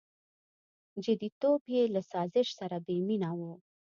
[1.05, 3.41] •جديتوب یې له سازش سره بېمینه و.